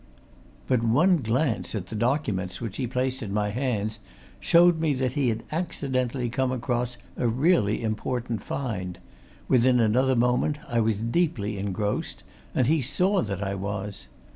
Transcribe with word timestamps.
But 0.65 0.81
one 0.81 1.17
glance 1.17 1.75
at 1.75 1.85
the 1.85 1.95
documents 1.95 2.59
which 2.59 2.77
he 2.77 2.87
placed 2.87 3.21
in 3.21 3.31
my 3.31 3.51
hands 3.51 3.99
showed 4.39 4.79
me 4.79 4.95
that 4.95 5.13
he 5.13 5.29
had 5.29 5.43
accidentally 5.51 6.27
come 6.27 6.51
across 6.51 6.97
a 7.17 7.27
really 7.27 7.83
important 7.83 8.41
find; 8.41 8.97
within 9.47 9.79
another 9.79 10.15
moment 10.15 10.57
I 10.67 10.79
was 10.79 10.97
deeply 10.97 11.59
engrossed, 11.59 12.23
and 12.55 12.65
he 12.65 12.81
saw 12.81 13.21
that 13.21 13.43
I 13.43 13.53
was. 13.53 14.07